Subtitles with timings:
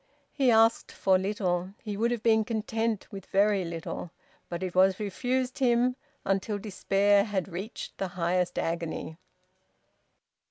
[0.33, 4.09] He asked for little; he would have been content with very little;
[4.49, 9.19] but it was refused him until despair had reached the highest agony.